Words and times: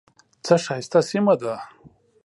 څه 0.45 0.55
ښایسته 0.65 0.99
سیمه 1.09 1.33
ده. 1.41 1.55